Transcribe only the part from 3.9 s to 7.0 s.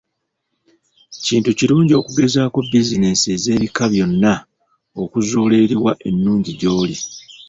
byonna okuzuula eriwa ennungi gy'oli.